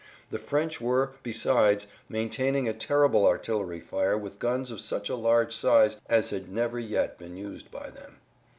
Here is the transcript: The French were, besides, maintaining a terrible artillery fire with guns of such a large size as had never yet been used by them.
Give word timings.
The 0.31 0.39
French 0.39 0.81
were, 0.81 1.11
besides, 1.21 1.85
maintaining 2.09 2.67
a 2.67 2.73
terrible 2.73 3.23
artillery 3.23 3.79
fire 3.79 4.17
with 4.17 4.39
guns 4.39 4.71
of 4.71 4.81
such 4.81 5.09
a 5.09 5.15
large 5.15 5.55
size 5.55 5.97
as 6.07 6.31
had 6.31 6.51
never 6.51 6.79
yet 6.79 7.19
been 7.19 7.37
used 7.37 7.69
by 7.69 7.91
them. 7.91 8.17